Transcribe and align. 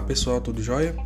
Olá 0.00 0.06
pessoal, 0.06 0.40
tudo 0.40 0.62
jóia? 0.62 0.96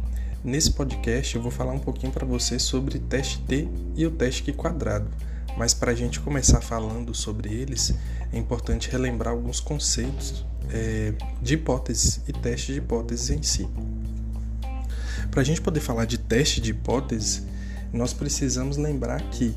Nesse 0.45 0.71
podcast 0.71 1.35
eu 1.35 1.43
vou 1.43 1.51
falar 1.51 1.73
um 1.73 1.81
pouquinho 1.81 2.13
para 2.13 2.25
você 2.25 2.61
sobre 2.61 3.01
teste 3.01 3.41
T 3.41 3.69
e 3.97 4.07
o 4.07 4.11
teste 4.13 4.45
Q 4.45 4.53
quadrado. 4.53 5.11
Mas 5.59 5.75
para 5.75 5.91
a 5.91 5.95
gente 5.97 6.21
começar 6.21 6.61
falando 6.61 7.13
sobre 7.13 7.53
eles, 7.53 7.93
é 8.33 8.39
importante 8.39 8.89
relembrar 8.89 9.35
alguns 9.35 9.59
conceitos 9.59 10.47
é, 10.73 11.13
de 11.43 11.55
hipóteses 11.55 12.21
e 12.29 12.33
teste 12.33 12.73
de 12.73 12.79
hipóteses 12.79 13.31
em 13.31 13.43
si. 13.43 13.69
Para 15.29 15.41
a 15.41 15.45
gente 15.45 15.61
poder 15.61 15.81
falar 15.81 16.05
de 16.05 16.17
teste 16.17 16.61
de 16.61 16.71
hipótese, 16.71 17.43
nós 17.93 18.13
precisamos 18.13 18.77
lembrar 18.77 19.21
que 19.31 19.57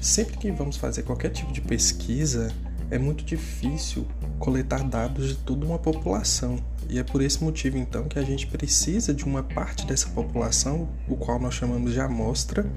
sempre 0.00 0.36
que 0.36 0.50
vamos 0.50 0.76
fazer 0.76 1.04
qualquer 1.04 1.30
tipo 1.30 1.52
de 1.52 1.60
pesquisa, 1.60 2.52
é 2.92 2.98
muito 2.98 3.24
difícil 3.24 4.06
coletar 4.38 4.84
dados 4.84 5.28
de 5.28 5.36
toda 5.36 5.64
uma 5.64 5.78
população. 5.78 6.58
E 6.90 6.98
é 6.98 7.02
por 7.02 7.22
esse 7.22 7.42
motivo 7.42 7.78
então 7.78 8.04
que 8.04 8.18
a 8.18 8.22
gente 8.22 8.46
precisa 8.46 9.14
de 9.14 9.24
uma 9.24 9.42
parte 9.42 9.86
dessa 9.86 10.10
população, 10.10 10.90
o 11.08 11.16
qual 11.16 11.40
nós 11.40 11.54
chamamos 11.54 11.94
de 11.94 12.00
amostra, 12.00 12.70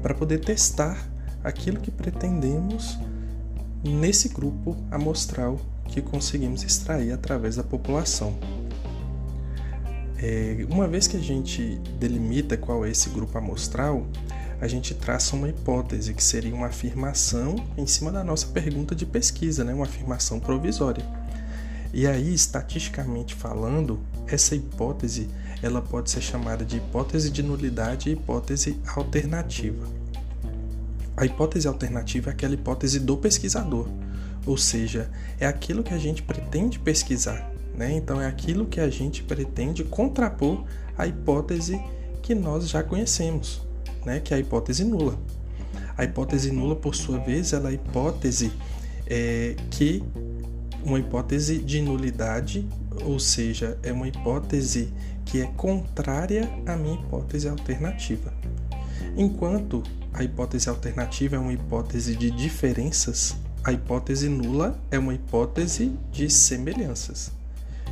para 0.00 0.14
poder 0.14 0.38
testar 0.38 1.10
aquilo 1.42 1.80
que 1.80 1.90
pretendemos 1.90 2.96
nesse 3.82 4.28
grupo 4.28 4.76
amostral 4.92 5.58
que 5.86 6.00
conseguimos 6.00 6.62
extrair 6.62 7.10
através 7.10 7.56
da 7.56 7.64
população. 7.64 8.38
É, 10.18 10.64
uma 10.70 10.86
vez 10.86 11.08
que 11.08 11.16
a 11.16 11.20
gente 11.20 11.80
delimita 11.98 12.56
qual 12.56 12.86
é 12.86 12.90
esse 12.90 13.08
grupo 13.10 13.36
amostral, 13.36 14.06
a 14.62 14.68
gente 14.68 14.94
traça 14.94 15.34
uma 15.34 15.48
hipótese, 15.48 16.14
que 16.14 16.22
seria 16.22 16.54
uma 16.54 16.68
afirmação 16.68 17.56
em 17.76 17.84
cima 17.84 18.12
da 18.12 18.22
nossa 18.22 18.46
pergunta 18.46 18.94
de 18.94 19.04
pesquisa, 19.04 19.64
né? 19.64 19.74
uma 19.74 19.86
afirmação 19.86 20.38
provisória. 20.38 21.04
E 21.92 22.06
aí, 22.06 22.32
estatisticamente 22.32 23.34
falando, 23.34 23.98
essa 24.24 24.54
hipótese 24.54 25.28
ela 25.60 25.82
pode 25.82 26.12
ser 26.12 26.20
chamada 26.20 26.64
de 26.64 26.76
hipótese 26.76 27.28
de 27.28 27.42
nulidade 27.42 28.08
e 28.08 28.12
hipótese 28.12 28.80
alternativa. 28.94 29.84
A 31.16 31.26
hipótese 31.26 31.66
alternativa 31.66 32.30
é 32.30 32.32
aquela 32.32 32.54
hipótese 32.54 33.00
do 33.00 33.16
pesquisador, 33.16 33.88
ou 34.46 34.56
seja, 34.56 35.10
é 35.40 35.46
aquilo 35.46 35.82
que 35.82 35.92
a 35.92 35.98
gente 35.98 36.22
pretende 36.22 36.78
pesquisar. 36.78 37.50
Né? 37.74 37.94
Então, 37.94 38.20
é 38.20 38.28
aquilo 38.28 38.66
que 38.66 38.78
a 38.78 38.88
gente 38.88 39.24
pretende 39.24 39.82
contrapor 39.82 40.64
à 40.96 41.04
hipótese 41.04 41.82
que 42.22 42.32
nós 42.32 42.68
já 42.68 42.80
conhecemos 42.80 43.71
né, 44.04 44.20
que 44.20 44.34
é 44.34 44.36
a 44.36 44.40
hipótese 44.40 44.84
nula. 44.84 45.18
A 45.96 46.04
hipótese 46.04 46.50
nula, 46.50 46.74
por 46.74 46.94
sua 46.94 47.18
vez, 47.18 47.52
ela 47.52 47.68
é 47.68 47.72
a 47.72 47.74
hipótese 47.74 48.52
é, 49.06 49.56
que 49.70 50.02
uma 50.84 50.98
hipótese 50.98 51.58
de 51.58 51.80
nulidade, 51.80 52.66
ou 53.04 53.18
seja, 53.20 53.78
é 53.82 53.92
uma 53.92 54.08
hipótese 54.08 54.92
que 55.24 55.40
é 55.40 55.46
contrária 55.56 56.50
à 56.66 56.76
minha 56.76 56.94
hipótese 56.94 57.48
alternativa. 57.48 58.32
Enquanto 59.16 59.82
a 60.12 60.24
hipótese 60.24 60.68
alternativa 60.68 61.36
é 61.36 61.38
uma 61.38 61.52
hipótese 61.52 62.16
de 62.16 62.30
diferenças, 62.30 63.36
a 63.62 63.72
hipótese 63.72 64.28
nula 64.28 64.78
é 64.90 64.98
uma 64.98 65.14
hipótese 65.14 65.92
de 66.10 66.28
semelhanças. 66.28 67.30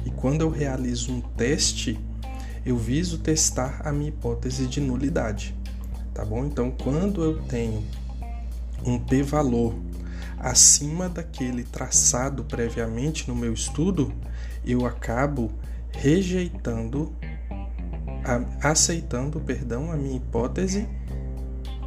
E 0.04 0.10
quando 0.10 0.40
eu 0.40 0.50
realizo 0.50 1.12
um 1.12 1.20
teste, 1.20 1.98
eu 2.64 2.76
viso 2.76 3.18
testar 3.18 3.82
a 3.84 3.92
minha 3.92 4.08
hipótese 4.08 4.66
de 4.66 4.80
nulidade 4.80 5.54
tá 6.20 6.26
bom? 6.26 6.44
Então, 6.44 6.70
quando 6.70 7.24
eu 7.24 7.40
tenho 7.44 7.82
um 8.84 8.98
p-valor 8.98 9.74
acima 10.38 11.08
daquele 11.08 11.64
traçado 11.64 12.44
previamente 12.44 13.26
no 13.26 13.34
meu 13.34 13.54
estudo, 13.54 14.12
eu 14.62 14.84
acabo 14.84 15.50
rejeitando, 15.92 17.10
aceitando, 18.62 19.40
perdão, 19.40 19.90
a 19.90 19.96
minha 19.96 20.18
hipótese 20.18 20.86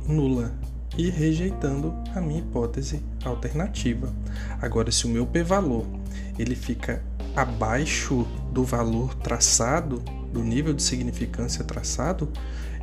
nula 0.08 0.52
e 0.98 1.12
rejeitando 1.12 1.94
a 2.16 2.20
minha 2.20 2.40
hipótese 2.40 3.04
alternativa. 3.24 4.12
Agora, 4.60 4.92
se 4.92 5.06
o 5.06 5.10
meu 5.10 5.28
p-valor 5.28 5.86
ele 6.40 6.56
fica 6.56 7.04
abaixo 7.36 8.28
do 8.52 8.64
valor 8.64 9.14
traçado, 9.14 10.00
do 10.32 10.42
nível 10.42 10.74
de 10.74 10.82
significância 10.82 11.64
traçado, 11.64 12.28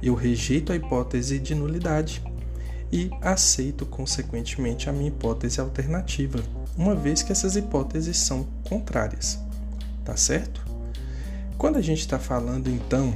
eu 0.02 0.14
rejeito 0.14 0.72
a 0.72 0.76
hipótese 0.76 1.38
de 1.38 1.54
nulidade 1.54 2.22
e 2.92 3.10
aceito, 3.20 3.86
consequentemente, 3.86 4.88
a 4.88 4.92
minha 4.92 5.08
hipótese 5.08 5.60
alternativa, 5.60 6.42
uma 6.76 6.94
vez 6.94 7.22
que 7.22 7.30
essas 7.30 7.54
hipóteses 7.56 8.16
são 8.16 8.44
contrárias. 8.68 9.38
Tá 10.04 10.16
certo? 10.16 10.64
Quando 11.56 11.76
a 11.76 11.82
gente 11.82 12.00
está 12.00 12.18
falando, 12.18 12.68
então, 12.68 13.14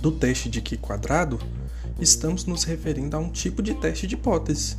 do 0.00 0.12
teste 0.12 0.48
de 0.48 0.60
Q 0.60 0.76
quadrado, 0.76 1.40
estamos 1.98 2.44
nos 2.44 2.64
referindo 2.64 3.16
a 3.16 3.20
um 3.20 3.30
tipo 3.30 3.62
de 3.62 3.74
teste 3.74 4.06
de 4.06 4.14
hipótese. 4.14 4.76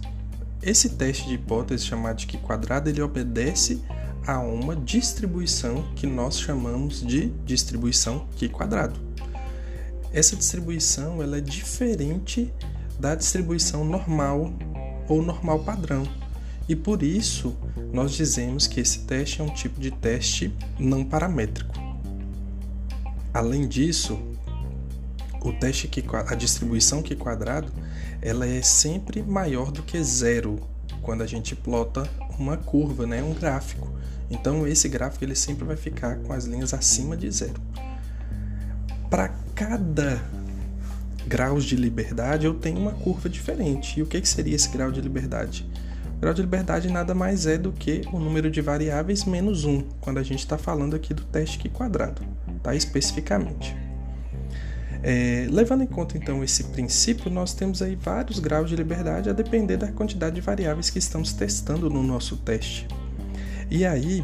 Esse 0.62 0.90
teste 0.90 1.28
de 1.28 1.34
hipótese 1.34 1.86
chamado 1.86 2.18
de 2.18 2.28
Q 2.28 2.38
quadrado, 2.38 2.90
ele 2.90 3.02
obedece 3.02 3.82
a 4.26 4.40
uma 4.40 4.76
distribuição 4.76 5.84
que 5.96 6.06
nós 6.06 6.40
chamamos 6.40 7.02
de 7.02 7.30
distribuição 7.46 8.28
Q 8.38 8.50
quadrado 8.50 9.09
essa 10.12 10.36
distribuição 10.36 11.22
ela 11.22 11.38
é 11.38 11.42
diferente 11.42 12.52
da 13.00 13.16
distribuição 13.16 13.84
normal 13.84 14.52
ou 15.08 15.22
normal 15.22 15.60
padrão. 15.60 16.04
E 16.68 16.76
por 16.76 17.02
isso 17.02 17.56
nós 17.92 18.12
dizemos 18.12 18.68
que 18.68 18.80
esse 18.80 19.00
teste 19.00 19.42
é 19.42 19.44
um 19.44 19.54
tipo 19.54 19.80
de 19.80 19.92
teste 19.92 20.54
não 20.78 21.04
paramétrico. 21.04 21.74
Além 23.34 23.68
disso, 23.68 24.20
o 25.42 25.54
teste 25.54 25.88
que 25.88 26.04
a 26.14 26.36
distribuição 26.36 27.02
que 27.02 27.16
quadrado, 27.16 27.72
ela 28.22 28.46
é 28.46 28.62
sempre 28.62 29.24
maior 29.24 29.72
do 29.72 29.82
que 29.82 30.04
zero 30.04 30.60
quando 31.02 31.22
a 31.22 31.28
gente 31.28 31.56
plota 31.56 32.08
uma 32.38 32.58
curva, 32.58 33.06
né, 33.06 33.24
um 33.24 33.34
gráfico. 33.34 33.90
Então 34.30 34.68
esse 34.68 34.88
gráfico 34.90 35.24
ele 35.24 35.36
sempre 35.36 35.66
vai 35.66 35.78
ficar 35.78 36.18
com 36.18 36.34
as 36.34 36.46
linhas 36.46 36.74
acima 36.74 37.16
de 37.16 37.32
zero 37.32 37.60
para 39.10 39.34
cada 39.60 40.24
grau 41.28 41.60
de 41.60 41.76
liberdade 41.76 42.46
eu 42.46 42.54
tenho 42.54 42.80
uma 42.80 42.94
curva 42.94 43.28
diferente. 43.28 44.00
E 44.00 44.02
o 44.02 44.06
que, 44.06 44.22
que 44.22 44.30
seria 44.30 44.56
esse 44.56 44.70
grau 44.70 44.90
de 44.90 45.02
liberdade? 45.02 45.70
O 46.16 46.22
grau 46.22 46.34
de 46.34 46.42
liberdade 46.42 46.90
nada 46.90 47.14
mais 47.14 47.46
é 47.46 47.58
do 47.58 47.74
que 47.74 48.04
o 48.14 48.20
número 48.20 48.50
de 48.50 48.62
variáveis 48.62 49.26
menos 49.26 49.66
1, 49.66 49.82
quando 50.00 50.18
a 50.18 50.24
gente 50.24 50.40
está 50.40 50.58
falando 50.58 50.96
aqui 50.96 51.14
do 51.14 51.24
teste 51.24 51.60
Q 51.60 51.68
quadrado, 51.70 52.22
tá? 52.64 52.74
especificamente. 52.74 53.76
É, 55.04 55.46
levando 55.50 55.84
em 55.84 55.88
conta 55.88 56.18
então 56.18 56.42
esse 56.42 56.64
princípio, 56.66 57.30
nós 57.30 57.54
temos 57.54 57.82
aí 57.82 57.98
vários 57.98 58.40
graus 58.40 58.70
de 58.70 58.78
liberdade 58.78 59.30
a 59.30 59.34
depender 59.34 59.76
da 59.76 59.92
quantidade 59.92 60.36
de 60.36 60.42
variáveis 60.42 60.90
que 60.90 61.00
estamos 61.00 61.34
testando 61.34 61.90
no 61.90 62.02
nosso 62.02 62.38
teste. 62.38 62.88
E 63.70 63.86
aí, 63.86 64.24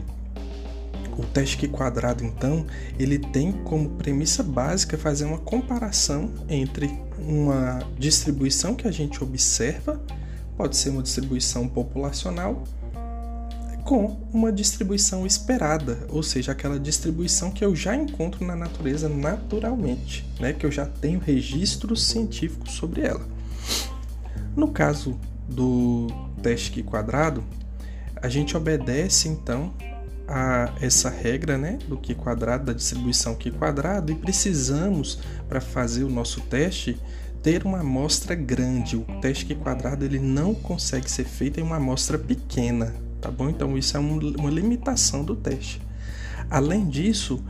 o 1.18 1.24
teste 1.24 1.58
Q 1.58 1.68
quadrado, 1.70 2.24
então, 2.24 2.66
ele 3.00 3.18
tem 3.18 3.52
como 3.52 3.90
premissa 3.92 4.44
básica 4.44 4.98
fazer 4.98 5.26
uma 5.26 5.38
comparação 5.38 6.32
entre 6.50 6.90
uma 7.18 7.80
distribuição 7.98 8.76
que 8.76 8.88
a 8.88 8.92
gente 8.92 9.24
observa, 9.24 10.02
pode 10.58 10.76
ser 10.76 10.90
uma 10.90 11.04
distribuição 11.04 11.68
populacional, 11.68 12.64
com 13.86 14.20
uma 14.34 14.52
distribuição 14.52 15.28
esperada, 15.28 16.08
ou 16.10 16.24
seja, 16.24 16.52
aquela 16.52 16.80
distribuição 16.80 17.52
que 17.52 17.64
eu 17.64 17.76
já 17.76 17.96
encontro 17.96 18.44
na 18.44 18.56
natureza 18.56 19.08
naturalmente, 19.08 20.28
né? 20.40 20.54
que 20.54 20.66
eu 20.66 20.72
já 20.72 20.88
tenho 20.88 21.20
registros 21.20 22.08
científicos 22.08 22.74
sobre 22.74 23.02
ela. 23.02 23.26
No 24.56 24.70
caso 24.70 25.20
do 25.48 26.08
teste 26.42 26.72
Q 26.72 26.84
quadrado, 26.84 27.44
a 28.16 28.28
gente 28.28 28.58
obedece 28.58 29.28
então 29.28 29.72
a 30.28 30.74
essa 30.82 31.10
regra 31.10 31.58
né, 31.58 31.78
do 31.88 31.98
Q 31.98 32.16
quadrado, 32.16 32.66
da 32.66 32.74
distribuição 32.74 33.36
Q 33.36 33.52
quadrado, 33.52 34.12
e 34.12 34.16
precisamos, 34.16 35.20
para 35.48 35.62
fazer 35.62 36.04
o 36.04 36.10
nosso 36.10 36.42
teste, 36.42 36.98
ter 37.44 37.64
uma 37.64 37.82
amostra 37.82 38.34
grande. 38.34 38.98
O 38.98 39.04
teste 39.22 39.46
Q 39.46 39.56
quadrado 39.56 40.04
ele 40.04 40.20
não 40.20 40.56
consegue 40.56 41.10
ser 41.10 41.26
feito 41.26 41.60
em 41.60 41.64
uma 41.64 41.76
amostra 41.78 42.18
pequena, 42.18 42.94
tá 43.22 43.30
bom? 43.30 43.50
Então 43.50 43.78
isso 43.78 43.96
é 43.96 44.00
um, 44.00 44.18
uma 44.36 44.50
limitação 44.50 45.24
do 45.24 45.36
teste. 45.36 45.80
Além 46.50 46.88
disso, 46.88 47.44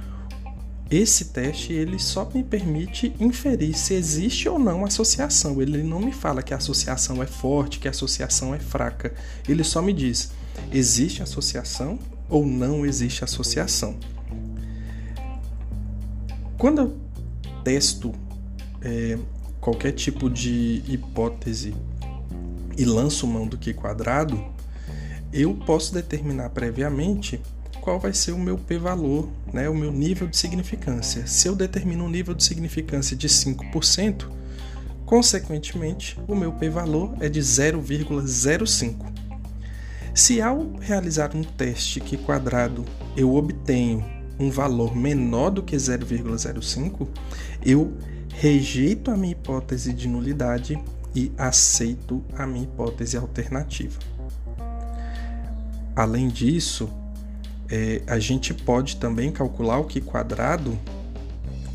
esse 0.89 1.25
teste 1.25 1.73
ele 1.73 1.97
só 1.97 2.29
me 2.33 2.43
permite 2.43 3.13
inferir 3.19 3.75
se 3.77 3.93
existe 3.93 4.47
ou 4.47 4.59
não 4.59 4.85
associação. 4.85 5.61
Ele 5.61 5.81
não 5.81 5.99
me 5.99 6.11
fala 6.11 6.43
que 6.43 6.53
a 6.53 6.57
associação 6.57 7.23
é 7.23 7.25
forte, 7.25 7.79
que 7.79 7.87
a 7.87 7.91
associação 7.91 8.53
é 8.53 8.59
fraca. 8.59 9.13
Ele 9.47 9.63
só 9.63 9.81
me 9.81 9.93
diz: 9.93 10.31
existe 10.71 11.23
associação 11.23 11.97
ou 12.29 12.45
não 12.45 12.85
existe 12.85 13.23
associação. 13.23 13.97
Quando 16.57 16.81
eu 16.81 16.97
testo 17.63 18.13
é, 18.81 19.17
qualquer 19.59 19.91
tipo 19.91 20.29
de 20.29 20.83
hipótese 20.87 21.75
e 22.77 22.85
lanço 22.85 23.25
mão 23.27 23.47
do 23.47 23.57
Q 23.57 23.73
quadrado, 23.73 24.43
eu 25.33 25.53
posso 25.53 25.93
determinar 25.93 26.49
previamente 26.51 27.41
qual 27.81 27.99
vai 27.99 28.13
ser 28.13 28.31
o 28.31 28.39
meu 28.39 28.57
p-valor, 28.57 29.29
né, 29.53 29.69
o 29.69 29.75
meu 29.75 29.91
nível 29.91 30.27
de 30.27 30.37
significância. 30.37 31.27
Se 31.27 31.47
eu 31.47 31.55
determino 31.55 32.05
um 32.05 32.09
nível 32.09 32.33
de 32.33 32.43
significância 32.43 33.15
de 33.15 33.27
5%, 33.27 34.27
consequentemente, 35.05 36.17
o 36.27 36.35
meu 36.35 36.51
p-valor 36.51 37.15
é 37.19 37.29
de 37.29 37.39
0,05. 37.41 39.24
Se 40.15 40.41
ao 40.41 40.71
realizar 40.79 41.35
um 41.35 41.43
teste 41.43 41.99
que 41.99 42.15
quadrado 42.15 42.85
eu 43.17 43.35
obtenho 43.35 44.01
um 44.39 44.49
valor 44.49 44.95
menor 44.95 45.49
do 45.49 45.61
que 45.61 45.75
0,05, 45.75 47.05
eu 47.61 47.93
rejeito 48.29 49.11
a 49.11 49.17
minha 49.17 49.33
hipótese 49.33 49.91
de 49.91 50.07
nulidade 50.07 50.81
e 51.13 51.33
aceito 51.37 52.23
a 52.33 52.47
minha 52.47 52.63
hipótese 52.63 53.17
alternativa. 53.17 53.99
Além 55.93 56.29
disso, 56.29 56.89
é, 57.69 58.01
a 58.07 58.17
gente 58.17 58.53
pode 58.53 58.95
também 58.95 59.33
calcular 59.33 59.79
o 59.79 59.83
Q 59.83 59.99
quadrado 59.99 60.79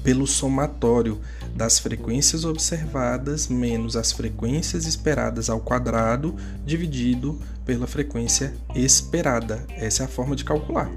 pelo 0.02 0.26
somatório 0.26 1.20
das 1.60 1.78
frequências 1.78 2.46
observadas 2.46 3.46
menos 3.46 3.94
as 3.94 4.12
frequências 4.12 4.86
esperadas 4.86 5.50
ao 5.50 5.60
quadrado 5.60 6.34
dividido 6.64 7.38
pela 7.66 7.86
frequência 7.86 8.54
esperada. 8.74 9.66
Essa 9.68 10.04
é 10.04 10.06
a 10.06 10.08
forma 10.08 10.34
de 10.34 10.42
calcular. 10.42 10.90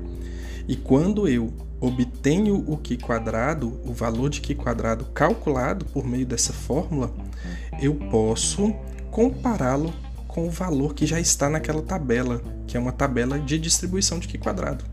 E 0.66 0.78
quando 0.78 1.28
eu 1.28 1.52
obtenho 1.82 2.64
o 2.66 2.78
Q 2.78 2.96
quadrado, 2.96 3.78
o 3.84 3.92
valor 3.92 4.30
de 4.30 4.40
Q 4.40 4.56
quadrado 4.56 5.04
calculado 5.14 5.84
por 5.84 6.06
meio 6.06 6.26
dessa 6.26 6.54
fórmula, 6.54 7.14
eu 7.82 7.96
posso 7.96 8.74
compará-lo 9.12 9.94
com 10.30 10.48
o 10.48 10.50
valor 10.50 10.94
que 10.94 11.06
já 11.06 11.20
está 11.20 11.50
naquela 11.50 11.82
tabela, 11.82 12.42
que 12.66 12.78
é 12.78 12.80
uma 12.80 12.94
tabela 12.94 13.38
de 13.38 13.60
distribuição 13.60 14.18
de 14.18 14.30
Q 14.30 14.38
quadrado. 14.38 14.86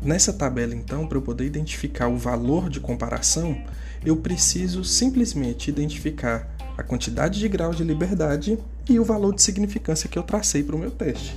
Nessa 0.00 0.32
tabela, 0.32 0.72
então, 0.72 1.04
para 1.04 1.18
eu 1.18 1.22
poder 1.22 1.46
identificar 1.46 2.06
o 2.06 2.16
valor 2.16 2.70
de 2.70 2.78
comparação, 2.78 3.60
eu 4.04 4.16
preciso 4.16 4.84
simplesmente 4.84 5.68
identificar 5.68 6.48
a 6.76 6.82
quantidade 6.82 7.38
de 7.38 7.48
graus 7.48 7.76
de 7.76 7.84
liberdade 7.84 8.58
e 8.88 8.98
o 9.00 9.04
valor 9.04 9.34
de 9.34 9.42
significância 9.42 10.08
que 10.08 10.18
eu 10.18 10.22
tracei 10.22 10.62
para 10.62 10.76
o 10.76 10.78
meu 10.78 10.90
teste. 10.90 11.34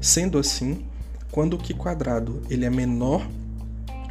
Sendo 0.00 0.38
assim, 0.38 0.84
quando 1.30 1.54
o 1.54 1.58
Q 1.58 1.74
quadrado 1.74 2.42
ele 2.50 2.64
é 2.64 2.70
menor 2.70 3.26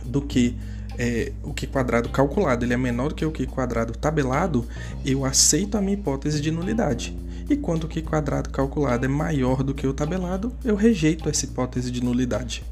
do 0.04 0.22
que 0.22 0.56
é, 0.98 1.32
o 1.44 1.54
Q 1.54 1.68
quadrado 1.68 2.10
calculado 2.10 2.66
ele 2.66 2.74
é 2.74 2.78
menor 2.78 3.10
do 3.10 3.16
que 3.16 3.26
o 3.26 3.32
Q 3.32 3.46
quadrado 3.46 3.94
tabelado, 3.94 4.68
eu 5.06 5.24
aceito 5.24 5.78
a 5.78 5.82
minha 5.82 5.94
hipótese 5.94 6.42
de 6.42 6.52
nulidade. 6.52 7.16
E 7.50 7.56
quando 7.56 7.84
o 7.84 7.88
Q 7.88 8.02
quadrado 8.02 8.50
calculado 8.50 9.06
é 9.06 9.08
maior 9.08 9.62
do 9.62 9.74
que 9.74 9.86
o 9.86 9.94
tabelado, 9.94 10.52
eu 10.64 10.76
rejeito 10.76 11.30
essa 11.30 11.46
hipótese 11.46 11.92
de 11.92 12.04
nulidade. 12.04 12.64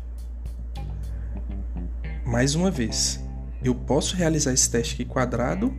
Mais 2.26 2.56
uma 2.56 2.72
vez, 2.72 3.20
eu 3.64 3.76
posso 3.76 4.16
realizar 4.16 4.54
esse 4.54 4.70
teste 4.70 4.96
Q 4.96 5.06
quadrado 5.06 5.74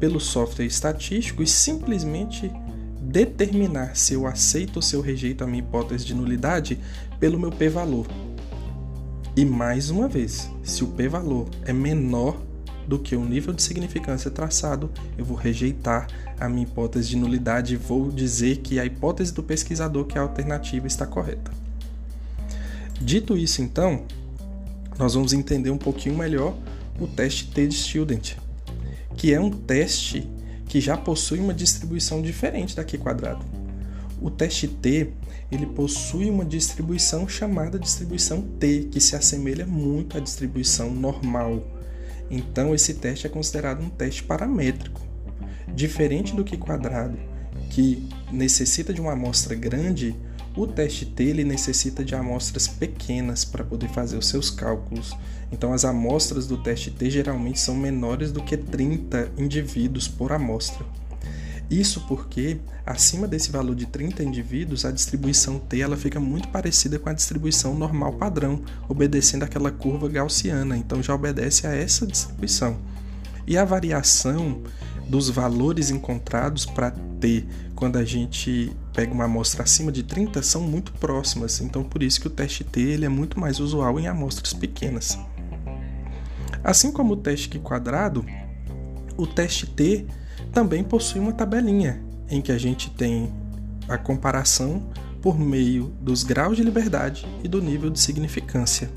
pelo 0.00 0.18
software 0.18 0.66
estatístico 0.66 1.42
e 1.42 1.46
simplesmente 1.46 2.50
determinar 3.00 3.96
se 3.96 4.14
eu 4.14 4.26
aceito 4.26 4.76
ou 4.76 4.82
se 4.82 4.96
eu 4.96 5.00
rejeito 5.00 5.44
a 5.44 5.46
minha 5.46 5.62
hipótese 5.62 6.04
de 6.04 6.14
nulidade 6.14 6.78
pelo 7.20 7.38
meu 7.38 7.50
p-valor. 7.50 8.06
E 9.36 9.44
mais 9.44 9.90
uma 9.90 10.08
vez, 10.08 10.50
se 10.62 10.82
o 10.82 10.88
p-valor 10.88 11.48
é 11.64 11.72
menor 11.72 12.36
do 12.86 12.98
que 12.98 13.14
o 13.14 13.24
nível 13.24 13.52
de 13.52 13.62
significância 13.62 14.30
traçado, 14.30 14.90
eu 15.16 15.24
vou 15.24 15.36
rejeitar 15.36 16.08
a 16.38 16.48
minha 16.48 16.64
hipótese 16.64 17.10
de 17.10 17.16
nulidade 17.16 17.74
e 17.74 17.76
vou 17.76 18.10
dizer 18.10 18.58
que 18.58 18.80
a 18.80 18.84
hipótese 18.84 19.32
do 19.32 19.42
pesquisador, 19.42 20.04
que 20.04 20.18
é 20.18 20.20
a 20.20 20.24
alternativa, 20.24 20.86
está 20.86 21.06
correta. 21.06 21.50
Dito 23.00 23.36
isso, 23.36 23.62
então, 23.62 24.04
nós 24.98 25.14
vamos 25.14 25.32
entender 25.32 25.70
um 25.70 25.78
pouquinho 25.78 26.16
melhor 26.16 26.54
o 27.02 27.06
teste 27.06 27.48
T 27.48 27.66
de 27.66 27.74
Student, 27.74 28.34
que 29.16 29.32
é 29.32 29.40
um 29.40 29.50
teste 29.50 30.28
que 30.66 30.80
já 30.80 30.96
possui 30.96 31.38
uma 31.38 31.52
distribuição 31.52 32.22
diferente 32.22 32.76
da 32.76 32.84
Q 32.84 32.98
quadrado. 32.98 33.44
O 34.20 34.30
teste 34.30 34.68
T 34.68 35.12
ele 35.50 35.66
possui 35.66 36.30
uma 36.30 36.44
distribuição 36.44 37.28
chamada 37.28 37.78
distribuição 37.78 38.40
T, 38.40 38.88
que 38.90 39.00
se 39.00 39.14
assemelha 39.14 39.66
muito 39.66 40.16
à 40.16 40.20
distribuição 40.20 40.90
normal. 40.94 41.62
Então, 42.30 42.74
esse 42.74 42.94
teste 42.94 43.26
é 43.26 43.30
considerado 43.30 43.82
um 43.82 43.90
teste 43.90 44.22
paramétrico. 44.22 45.02
Diferente 45.74 46.34
do 46.34 46.44
que 46.44 46.56
quadrado, 46.56 47.18
que 47.68 48.08
necessita 48.30 48.94
de 48.94 49.00
uma 49.00 49.12
amostra 49.12 49.54
grande, 49.54 50.14
o 50.54 50.66
teste 50.66 51.06
T 51.06 51.24
ele 51.24 51.44
necessita 51.44 52.04
de 52.04 52.14
amostras 52.14 52.68
pequenas 52.68 53.44
para 53.44 53.64
poder 53.64 53.88
fazer 53.88 54.18
os 54.18 54.28
seus 54.28 54.50
cálculos. 54.50 55.16
Então, 55.50 55.72
as 55.72 55.84
amostras 55.84 56.46
do 56.46 56.58
teste 56.58 56.90
T 56.90 57.10
geralmente 57.10 57.60
são 57.60 57.74
menores 57.74 58.30
do 58.32 58.42
que 58.42 58.56
30 58.56 59.32
indivíduos 59.38 60.08
por 60.08 60.32
amostra. 60.32 60.84
Isso 61.70 62.02
porque, 62.06 62.58
acima 62.84 63.26
desse 63.26 63.50
valor 63.50 63.74
de 63.74 63.86
30 63.86 64.22
indivíduos, 64.22 64.84
a 64.84 64.90
distribuição 64.90 65.58
T 65.58 65.80
ela 65.80 65.96
fica 65.96 66.20
muito 66.20 66.48
parecida 66.48 66.98
com 66.98 67.08
a 67.08 67.14
distribuição 67.14 67.74
normal 67.74 68.12
padrão, 68.12 68.62
obedecendo 68.86 69.44
aquela 69.44 69.70
curva 69.70 70.06
gaussiana, 70.06 70.76
então 70.76 71.02
já 71.02 71.14
obedece 71.14 71.66
a 71.66 71.74
essa 71.74 72.06
distribuição. 72.06 72.78
E 73.46 73.56
a 73.56 73.64
variação 73.64 74.62
dos 75.08 75.28
valores 75.28 75.90
encontrados 75.90 76.64
para 76.64 76.90
T, 77.20 77.44
quando 77.74 77.96
a 77.96 78.04
gente 78.04 78.74
pega 78.92 79.12
uma 79.12 79.24
amostra 79.24 79.62
acima 79.62 79.90
de 79.90 80.02
30, 80.02 80.42
são 80.42 80.62
muito 80.62 80.92
próximas, 80.92 81.60
então 81.60 81.82
por 81.82 82.02
isso 82.02 82.20
que 82.20 82.26
o 82.26 82.30
teste 82.30 82.64
T 82.64 82.80
ele 82.80 83.04
é 83.04 83.08
muito 83.08 83.38
mais 83.38 83.58
usual 83.60 83.98
em 83.98 84.06
amostras 84.06 84.52
pequenas. 84.52 85.18
Assim 86.62 86.92
como 86.92 87.14
o 87.14 87.16
teste 87.16 87.58
quadrado, 87.58 88.24
o 89.16 89.26
teste 89.26 89.66
T 89.66 90.06
também 90.52 90.84
possui 90.84 91.20
uma 91.20 91.32
tabelinha 91.32 92.02
em 92.30 92.40
que 92.40 92.52
a 92.52 92.58
gente 92.58 92.90
tem 92.90 93.32
a 93.88 93.98
comparação 93.98 94.90
por 95.20 95.38
meio 95.38 95.92
dos 96.00 96.22
graus 96.22 96.56
de 96.56 96.62
liberdade 96.62 97.26
e 97.42 97.48
do 97.48 97.60
nível 97.60 97.90
de 97.90 98.00
significância. 98.00 98.90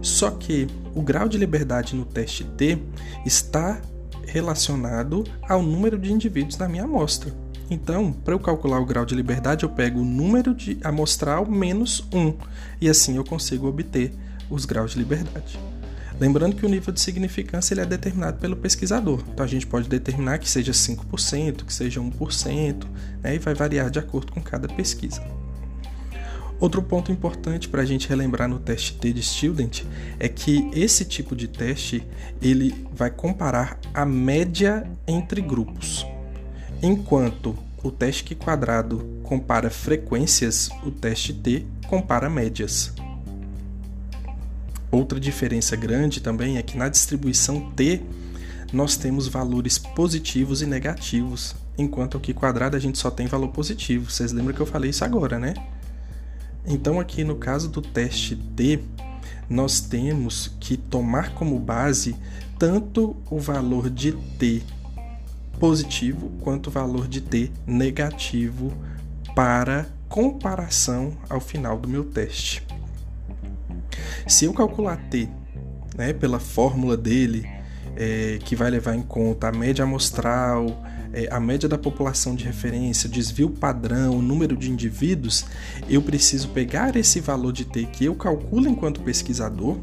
Só 0.00 0.30
que 0.30 0.66
o 0.94 1.00
grau 1.00 1.28
de 1.28 1.38
liberdade 1.38 1.96
no 1.96 2.04
teste 2.04 2.44
T 2.44 2.78
está 3.24 3.80
relacionado 4.34 5.22
ao 5.48 5.62
número 5.62 5.96
de 5.96 6.12
indivíduos 6.12 6.58
na 6.58 6.68
minha 6.68 6.82
amostra. 6.82 7.32
Então, 7.70 8.12
para 8.12 8.34
eu 8.34 8.38
calcular 8.40 8.80
o 8.80 8.84
grau 8.84 9.06
de 9.06 9.14
liberdade, 9.14 9.62
eu 9.62 9.70
pego 9.70 10.00
o 10.00 10.04
número 10.04 10.52
de 10.52 10.76
amostral 10.82 11.46
menos 11.46 12.04
1 12.12 12.34
e 12.80 12.88
assim 12.88 13.16
eu 13.16 13.24
consigo 13.24 13.68
obter 13.68 14.12
os 14.50 14.64
graus 14.64 14.90
de 14.90 14.98
liberdade. 14.98 15.56
Lembrando 16.18 16.56
que 16.56 16.66
o 16.66 16.68
nível 16.68 16.92
de 16.92 17.00
significância 17.00 17.74
ele 17.74 17.82
é 17.82 17.86
determinado 17.86 18.38
pelo 18.38 18.56
pesquisador. 18.56 19.22
Então 19.32 19.44
a 19.44 19.48
gente 19.48 19.68
pode 19.68 19.88
determinar 19.88 20.38
que 20.38 20.50
seja 20.50 20.72
5%, 20.72 21.64
que 21.64 21.72
seja 21.72 22.00
1%, 22.00 22.86
né, 23.22 23.36
e 23.36 23.38
vai 23.38 23.54
variar 23.54 23.88
de 23.88 24.00
acordo 24.00 24.32
com 24.32 24.42
cada 24.42 24.66
pesquisa. 24.66 25.22
Outro 26.60 26.82
ponto 26.82 27.10
importante 27.10 27.68
para 27.68 27.82
a 27.82 27.84
gente 27.84 28.08
relembrar 28.08 28.48
no 28.48 28.58
teste 28.58 28.94
T 28.94 29.12
de 29.12 29.22
Student 29.22 29.82
é 30.18 30.28
que 30.28 30.70
esse 30.72 31.04
tipo 31.04 31.34
de 31.34 31.48
teste 31.48 32.06
ele 32.40 32.86
vai 32.92 33.10
comparar 33.10 33.78
a 33.92 34.06
média 34.06 34.88
entre 35.06 35.40
grupos. 35.40 36.06
Enquanto 36.82 37.56
o 37.82 37.90
teste 37.90 38.34
quadrado 38.34 39.04
compara 39.22 39.68
frequências, 39.68 40.70
o 40.84 40.90
teste 40.90 41.34
T 41.34 41.66
compara 41.86 42.30
médias. 42.30 42.94
Outra 44.90 45.18
diferença 45.18 45.74
grande 45.74 46.20
também 46.20 46.56
é 46.56 46.62
que 46.62 46.78
na 46.78 46.88
distribuição 46.88 47.72
T 47.72 48.00
nós 48.72 48.96
temos 48.96 49.28
valores 49.28 49.76
positivos 49.76 50.62
e 50.62 50.66
negativos, 50.66 51.54
enquanto 51.76 52.16
aqui 52.16 52.32
quadrado 52.32 52.76
a 52.76 52.80
gente 52.80 52.98
só 52.98 53.10
tem 53.10 53.26
valor 53.26 53.48
positivo. 53.48 54.10
Vocês 54.10 54.32
lembram 54.32 54.54
que 54.54 54.60
eu 54.60 54.66
falei 54.66 54.90
isso 54.90 55.04
agora, 55.04 55.38
né? 55.38 55.54
Então 56.66 56.98
aqui 56.98 57.24
no 57.24 57.36
caso 57.36 57.68
do 57.68 57.82
teste 57.82 58.36
T, 58.36 58.80
nós 59.48 59.80
temos 59.80 60.50
que 60.58 60.76
tomar 60.76 61.34
como 61.34 61.58
base 61.58 62.16
tanto 62.58 63.16
o 63.30 63.38
valor 63.38 63.90
de 63.90 64.12
T 64.12 64.62
positivo 65.58 66.30
quanto 66.40 66.68
o 66.68 66.70
valor 66.70 67.06
de 67.06 67.20
T 67.20 67.50
negativo 67.66 68.72
para 69.34 69.86
comparação 70.08 71.16
ao 71.28 71.40
final 71.40 71.78
do 71.78 71.88
meu 71.88 72.04
teste. 72.04 72.62
Se 74.26 74.46
eu 74.46 74.52
calcular 74.52 74.96
T 75.10 75.28
né, 75.96 76.12
pela 76.12 76.38
fórmula 76.38 76.96
dele, 76.96 77.46
é, 77.96 78.38
que 78.44 78.56
vai 78.56 78.70
levar 78.70 78.94
em 78.94 79.02
conta 79.02 79.48
a 79.48 79.52
média 79.52 79.84
amostral, 79.84 80.82
é, 81.12 81.28
a 81.30 81.38
média 81.38 81.68
da 81.68 81.78
população 81.78 82.34
de 82.34 82.44
referência, 82.44 83.08
desvio 83.08 83.50
padrão, 83.50 84.20
número 84.20 84.56
de 84.56 84.70
indivíduos, 84.70 85.46
eu 85.88 86.02
preciso 86.02 86.48
pegar 86.48 86.96
esse 86.96 87.20
valor 87.20 87.52
de 87.52 87.64
T 87.64 87.86
que 87.86 88.04
eu 88.04 88.14
calculo 88.14 88.68
enquanto 88.68 89.00
pesquisador 89.00 89.78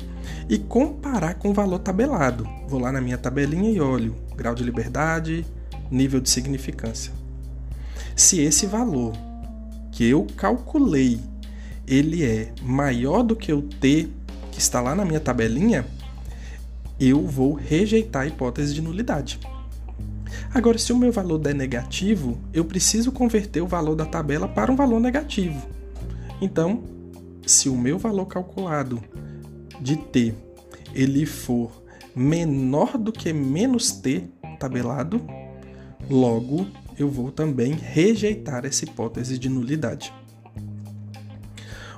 e 0.50 0.58
comparar 0.58 1.36
com 1.36 1.50
o 1.50 1.54
valor 1.54 1.80
tabelado. 1.80 2.48
Vou 2.68 2.80
lá 2.80 2.92
na 2.92 3.02
minha 3.02 3.18
tabelinha 3.18 3.72
e 3.72 3.80
olho 3.80 4.16
grau 4.36 4.56
de 4.56 4.64
liberdade, 4.64 5.46
nível 5.90 6.20
de 6.20 6.30
significância. 6.30 7.14
Se 8.16 8.42
esse 8.42 8.66
valor 8.66 9.14
que 9.92 10.06
eu 10.06 10.26
calculei 10.36 11.20
ele 11.88 12.24
é 12.24 12.54
maior 12.62 13.22
do 13.22 13.36
que 13.36 13.52
o 13.52 13.62
T 13.62 14.08
está 14.58 14.80
lá 14.80 14.96
na 14.96 15.04
minha 15.04 15.20
tabelinha, 15.20 15.86
eu 17.02 17.26
vou 17.26 17.54
rejeitar 17.54 18.22
a 18.22 18.28
hipótese 18.28 18.76
de 18.76 18.82
nulidade. 18.82 19.40
Agora, 20.54 20.78
se 20.78 20.94
o 20.94 20.98
meu 20.98 21.12
valor 21.12 21.40
der 21.40 21.56
negativo, 21.56 22.38
eu 22.54 22.64
preciso 22.64 23.12
converter 23.12 23.62
o 23.62 23.68
valor 23.68 23.96
da 23.96 24.06
tabela 24.06 24.48
para 24.48 24.72
um 24.72 24.76
valor 24.76 25.00
negativo. 25.00 25.68
Então, 26.40 26.84
se 27.46 27.68
o 27.68 27.76
meu 27.76 27.98
valor 27.98 28.28
calculado 28.28 29.02
de 29.82 29.96
t 29.96 30.36
ele 30.94 31.26
for 31.26 31.82
menor 32.16 32.98
do 32.98 33.12
que 33.12 33.34
menos 33.34 33.92
t 33.92 34.26
tabelado, 34.60 35.22
logo 36.10 36.68
eu 37.00 37.10
vou 37.10 37.32
também 37.32 37.74
rejeitar 37.74 38.64
essa 38.66 38.86
hipótese 38.86 39.40
de 39.40 39.50
nulidade. 39.50 40.14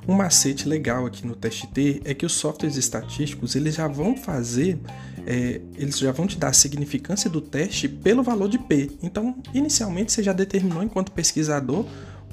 Um 0.07 0.13
macete 0.13 0.67
legal 0.67 1.05
aqui 1.05 1.25
no 1.25 1.35
teste 1.35 1.67
T 1.67 2.01
é 2.03 2.13
que 2.13 2.25
os 2.25 2.33
softwares 2.33 2.75
estatísticos 2.75 3.55
eles 3.55 3.75
já 3.75 3.87
vão 3.87 4.17
fazer, 4.17 4.77
é, 5.25 5.61
eles 5.75 5.97
já 5.97 6.11
vão 6.11 6.27
te 6.27 6.37
dar 6.37 6.49
a 6.49 6.53
significância 6.53 7.29
do 7.29 7.39
teste 7.39 7.87
pelo 7.87 8.21
valor 8.21 8.49
de 8.49 8.59
P. 8.59 8.91
Então, 9.01 9.35
inicialmente 9.53 10.11
você 10.11 10.21
já 10.21 10.33
determinou 10.33 10.83
enquanto 10.83 11.11
pesquisador 11.11 11.85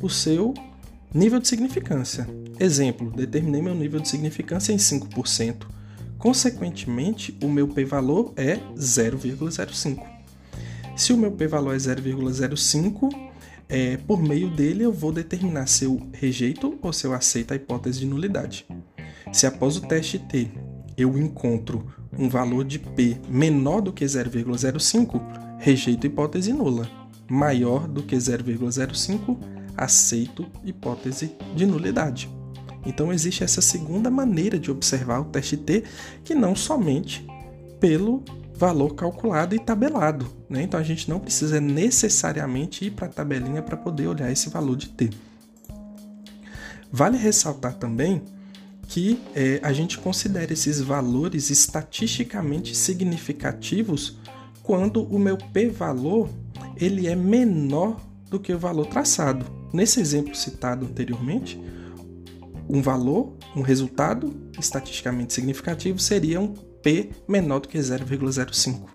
o 0.02 0.08
seu 0.08 0.52
nível 1.14 1.38
de 1.38 1.46
significância. 1.46 2.26
Exemplo, 2.58 3.10
determinei 3.10 3.62
meu 3.62 3.74
nível 3.74 4.00
de 4.00 4.08
significância 4.08 4.72
em 4.72 4.76
5%. 4.76 5.66
Consequentemente, 6.18 7.36
o 7.42 7.48
meu 7.48 7.68
p-valor 7.68 8.32
é 8.36 8.56
0,05. 8.76 10.06
Se 10.96 11.12
o 11.12 11.16
meu 11.16 11.32
p-valor 11.32 11.74
é 11.74 11.78
0,05, 11.78 13.29
é, 13.70 13.96
por 13.96 14.20
meio 14.20 14.50
dele 14.50 14.82
eu 14.82 14.92
vou 14.92 15.12
determinar 15.12 15.66
se 15.68 15.84
eu 15.84 16.00
rejeito 16.12 16.76
ou 16.82 16.92
se 16.92 17.06
eu 17.06 17.14
aceito 17.14 17.52
a 17.52 17.56
hipótese 17.56 18.00
de 18.00 18.06
nulidade. 18.06 18.66
Se 19.32 19.46
após 19.46 19.76
o 19.76 19.80
teste 19.80 20.18
T 20.18 20.50
eu 20.96 21.16
encontro 21.16 21.86
um 22.18 22.28
valor 22.28 22.64
de 22.64 22.80
P 22.80 23.16
menor 23.28 23.80
do 23.80 23.92
que 23.92 24.04
0,05, 24.04 25.58
rejeito 25.58 26.06
hipótese 26.06 26.52
nula. 26.52 26.90
Maior 27.28 27.86
do 27.86 28.02
que 28.02 28.16
0,05, 28.16 29.38
aceito 29.76 30.46
hipótese 30.64 31.32
de 31.54 31.64
nulidade. 31.64 32.28
Então 32.84 33.12
existe 33.12 33.44
essa 33.44 33.60
segunda 33.60 34.10
maneira 34.10 34.58
de 34.58 34.70
observar 34.70 35.20
o 35.20 35.26
teste 35.26 35.56
T, 35.56 35.84
que 36.24 36.34
não 36.34 36.56
somente 36.56 37.24
pelo 37.78 38.24
valor 38.60 38.94
calculado 38.94 39.54
e 39.54 39.58
tabelado. 39.58 40.30
Né? 40.46 40.62
Então 40.64 40.78
a 40.78 40.82
gente 40.82 41.08
não 41.08 41.18
precisa 41.18 41.58
necessariamente 41.58 42.84
ir 42.84 42.90
para 42.90 43.06
a 43.06 43.08
tabelinha 43.08 43.62
para 43.62 43.74
poder 43.74 44.06
olhar 44.06 44.30
esse 44.30 44.50
valor 44.50 44.76
de 44.76 44.90
T. 44.90 45.08
Vale 46.92 47.16
ressaltar 47.16 47.74
também 47.76 48.22
que 48.86 49.18
é, 49.34 49.60
a 49.62 49.72
gente 49.72 49.96
considera 49.98 50.52
esses 50.52 50.78
valores 50.78 51.48
estatisticamente 51.48 52.76
significativos 52.76 54.18
quando 54.62 55.04
o 55.04 55.18
meu 55.18 55.38
p-valor 55.38 56.28
ele 56.76 57.08
é 57.08 57.16
menor 57.16 57.98
do 58.28 58.38
que 58.38 58.52
o 58.52 58.58
valor 58.58 58.86
traçado. 58.86 59.46
Nesse 59.72 60.00
exemplo 60.00 60.34
citado 60.34 60.84
anteriormente, 60.84 61.58
um 62.68 62.82
valor, 62.82 63.32
um 63.56 63.62
resultado 63.62 64.34
estatisticamente 64.58 65.32
significativo 65.32 65.98
seria 65.98 66.38
um 66.40 66.52
P 66.82 67.10
menor 67.28 67.60
do 67.60 67.68
que 67.68 67.78
0,05. 67.78 68.88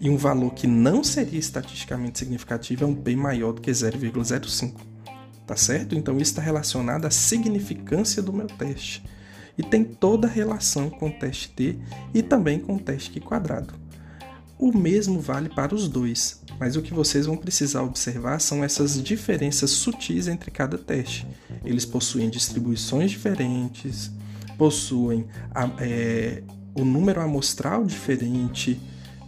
E 0.00 0.10
um 0.10 0.16
valor 0.16 0.52
que 0.52 0.66
não 0.66 1.04
seria 1.04 1.38
estatisticamente 1.38 2.18
significativo 2.18 2.84
é 2.84 2.86
um 2.86 2.94
P 2.94 3.14
maior 3.14 3.52
do 3.52 3.60
que 3.60 3.70
0,05. 3.70 4.74
Tá 5.46 5.56
certo? 5.56 5.94
Então 5.94 6.14
isso 6.16 6.32
está 6.32 6.42
relacionado 6.42 7.04
à 7.04 7.10
significância 7.10 8.22
do 8.22 8.32
meu 8.32 8.46
teste. 8.46 9.04
E 9.56 9.62
tem 9.62 9.84
toda 9.84 10.26
a 10.26 10.30
relação 10.30 10.88
com 10.88 11.08
o 11.08 11.12
teste 11.12 11.50
T 11.50 11.78
e 12.14 12.22
também 12.22 12.58
com 12.58 12.76
o 12.76 12.80
teste 12.80 13.10
Q 13.10 13.20
quadrado. 13.20 13.74
O 14.58 14.76
mesmo 14.76 15.20
vale 15.20 15.48
para 15.48 15.74
os 15.74 15.88
dois, 15.88 16.40
mas 16.58 16.76
o 16.76 16.82
que 16.82 16.94
vocês 16.94 17.26
vão 17.26 17.36
precisar 17.36 17.82
observar 17.82 18.40
são 18.40 18.62
essas 18.62 19.02
diferenças 19.02 19.70
sutis 19.70 20.28
entre 20.28 20.52
cada 20.52 20.78
teste. 20.78 21.26
Eles 21.64 21.84
possuem 21.84 22.30
distribuições 22.30 23.10
diferentes, 23.10 24.10
possuem 24.56 25.26
é, 25.80 26.44
o 26.74 26.84
número 26.84 27.20
amostral 27.20 27.84
diferente, 27.84 28.80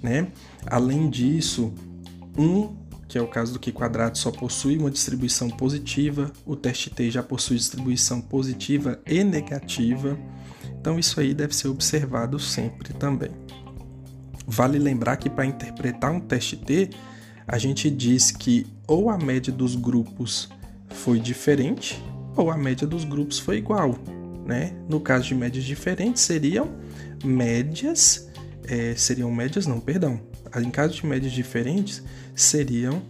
né? 0.03 0.29
Além 0.67 1.09
disso, 1.11 1.73
um 2.37 2.85
que 3.15 3.19
é 3.19 3.23
o 3.23 3.29
caso 3.29 3.53
do 3.53 3.61
Q 3.61 3.71
quadrado 3.71 4.19
só 4.19 4.33
possui 4.33 4.77
uma 4.77 4.91
distribuição 4.91 5.49
positiva, 5.49 6.33
o 6.45 6.57
teste 6.57 6.91
T 6.91 7.13
já 7.13 7.23
possui 7.23 7.57
distribuição 7.57 8.21
positiva 8.21 9.01
e 9.07 9.23
negativa. 9.23 10.19
Então 10.81 10.99
isso 10.99 11.21
aí 11.21 11.33
deve 11.33 11.55
ser 11.55 11.69
observado 11.69 12.41
sempre 12.41 12.93
também. 12.93 13.31
Vale 14.47 14.81
lembrar 14.81 15.17
que 15.17 15.31
para 15.31 15.47
interpretar 15.47 16.11
um 16.11 16.19
teste 16.19 16.57
T, 16.57 16.91
a 17.47 17.57
gente 17.57 17.89
diz 17.89 18.31
que 18.33 18.67
ou 18.87 19.09
a 19.09 19.17
média 19.17 19.53
dos 19.53 19.77
grupos 19.77 20.49
foi 20.89 21.21
diferente 21.21 22.03
ou 22.37 22.51
a 22.51 22.57
média 22.57 22.85
dos 22.85 23.05
grupos 23.05 23.39
foi 23.39 23.59
igual. 23.59 23.97
Né? 24.45 24.75
No 24.89 25.01
caso 25.01 25.27
de 25.27 25.35
médias 25.35 25.65
diferentes, 25.65 26.23
seriam 26.23 26.71
médias, 27.25 28.29
é, 28.65 28.95
seriam 28.95 29.33
médias, 29.33 29.67
não, 29.67 29.81
perdão. 29.81 30.21
Em 30.57 30.71
caso 30.71 30.95
de 30.95 31.07
médias 31.07 31.33
diferentes, 31.33 32.03
seriam. 32.35 33.03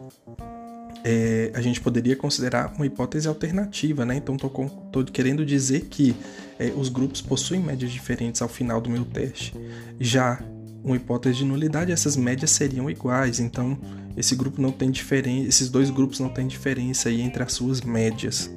É, 1.06 1.50
a 1.52 1.60
gente 1.60 1.82
poderia 1.82 2.16
considerar 2.16 2.72
uma 2.76 2.86
hipótese 2.86 3.28
alternativa, 3.28 4.06
né? 4.06 4.16
Então, 4.16 4.36
estou 4.36 5.04
querendo 5.12 5.44
dizer 5.44 5.82
que 5.82 6.16
é, 6.58 6.72
os 6.74 6.88
grupos 6.88 7.20
possuem 7.20 7.60
médias 7.60 7.90
diferentes 7.90 8.40
ao 8.40 8.48
final 8.48 8.80
do 8.80 8.88
meu 8.88 9.04
teste. 9.04 9.54
Já 10.00 10.42
uma 10.82 10.96
hipótese 10.96 11.38
de 11.38 11.44
nulidade, 11.44 11.92
essas 11.92 12.16
médias 12.16 12.50
seriam 12.52 12.88
iguais. 12.88 13.38
Então, 13.38 13.76
esse 14.16 14.34
grupo 14.34 14.62
não 14.62 14.70
tem 14.70 14.90
diferença, 14.90 15.48
esses 15.48 15.68
dois 15.68 15.90
grupos 15.90 16.20
não 16.20 16.28
têm 16.28 16.46
diferença 16.46 17.08
aí 17.08 17.20
entre 17.20 17.42
as 17.42 17.52
suas 17.52 17.80
médias. 17.80 18.50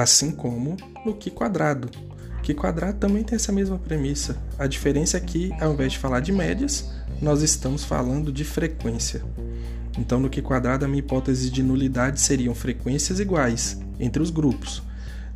Assim 0.00 0.30
como 0.30 0.78
no 1.04 1.14
Q 1.14 1.30
quadrado 1.30 1.90
que 2.42 2.54
quadrado 2.54 2.96
também 2.96 3.22
tem 3.22 3.36
essa 3.36 3.52
mesma 3.52 3.78
premissa. 3.78 4.34
A 4.58 4.66
diferença 4.66 5.18
é 5.18 5.20
que, 5.20 5.52
ao 5.60 5.74
invés 5.74 5.92
de 5.92 5.98
falar 5.98 6.20
de 6.20 6.32
médias, 6.32 6.90
nós 7.20 7.42
estamos 7.42 7.84
falando 7.84 8.32
de 8.32 8.42
frequência. 8.42 9.22
Então, 9.98 10.18
no 10.18 10.30
que 10.30 10.40
quadrado, 10.40 10.86
a 10.86 10.88
minha 10.88 11.00
hipótese 11.00 11.50
de 11.50 11.62
nulidade 11.62 12.18
seriam 12.18 12.54
frequências 12.54 13.20
iguais 13.20 13.78
entre 14.00 14.22
os 14.22 14.30
grupos. 14.30 14.82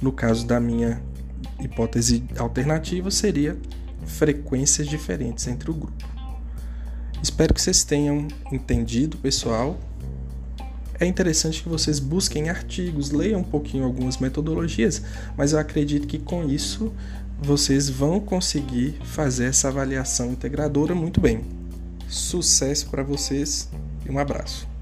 No 0.00 0.11
caso 0.11 0.47
da 0.47 0.59
minha 0.59 0.99
hipótese 1.61 2.25
alternativa, 2.38 3.11
seria 3.11 3.59
frequências 4.06 4.88
diferentes 4.88 5.47
entre 5.47 5.71
o 5.71 5.75
grupo. 5.75 6.09
Espero 7.23 7.52
que 7.52 7.61
vocês 7.61 7.85
tenham 7.85 8.28
entendido, 8.50 9.18
pessoal 9.18 9.78
é 10.98 11.06
interessante 11.06 11.62
que 11.62 11.68
vocês 11.68 11.98
busquem 11.98 12.48
artigos, 12.48 13.10
leiam 13.10 13.40
um 13.40 13.44
pouquinho 13.44 13.84
algumas 13.84 14.18
metodologias, 14.18 15.02
mas 15.36 15.52
eu 15.52 15.58
acredito 15.58 16.06
que 16.06 16.18
com 16.18 16.48
isso 16.48 16.92
vocês 17.40 17.88
vão 17.88 18.20
conseguir 18.20 18.96
fazer 19.04 19.46
essa 19.46 19.68
avaliação 19.68 20.32
integradora 20.32 20.94
muito 20.94 21.20
bem. 21.20 21.44
Sucesso 22.08 22.88
para 22.88 23.02
vocês 23.02 23.68
e 24.06 24.10
um 24.10 24.18
abraço. 24.18 24.73